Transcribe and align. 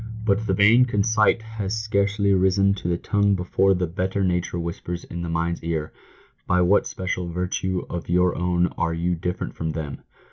But 0.25 0.47
the 0.47 0.55
vain 0.55 0.85
conceit 0.85 1.43
has 1.43 1.75
scarcely 1.79 2.33
risen 2.33 2.73
to 2.73 2.87
the 2.87 2.97
tongue 2.97 3.35
before 3.35 3.75
the 3.75 3.85
better 3.85 4.23
nature 4.23 4.57
whispers 4.57 5.03
in 5.03 5.21
the 5.21 5.29
mind's 5.29 5.63
ear," 5.63 5.93
By 6.47 6.61
what 6.61 6.87
special 6.87 7.27
virtue 7.29 7.85
of 7.87 8.09
your 8.09 8.35
own 8.35 8.65
are 8.79 8.95
you 8.95 9.13
different 9.13 9.53
from 9.55 9.73
them 9.73 9.99